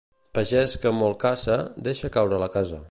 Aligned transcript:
Pagès 0.37 0.73
que 0.85 0.93
molt 1.01 1.21
caça, 1.27 1.59
deixa 1.89 2.13
caure 2.17 2.43
la 2.45 2.53
casa. 2.59 2.79